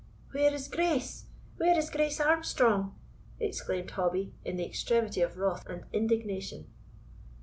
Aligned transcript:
"Where 0.31 0.51
is 0.51 0.67
Grace? 0.67 1.27
where 1.57 1.77
is 1.77 1.91
Grace 1.91 2.19
Armstrong?" 2.19 2.97
exclaimed 3.39 3.91
Hobbie, 3.91 4.33
in 4.43 4.57
the 4.57 4.65
extremity 4.65 5.21
of 5.21 5.37
wrath 5.37 5.67
and 5.67 5.83
indignation. 5.93 6.65